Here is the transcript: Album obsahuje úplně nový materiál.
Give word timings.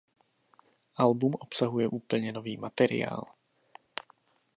Album 0.95 1.33
obsahuje 1.35 1.87
úplně 1.87 2.31
nový 2.31 2.57
materiál. 2.57 3.23